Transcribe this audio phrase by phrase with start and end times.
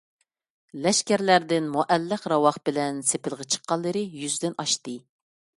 [0.85, 5.01] لەشكەرلەردىن مۇئەللەق راۋاق بىلەن سېپىلغا چىققانلىرى يۈزدىن ئاشتى.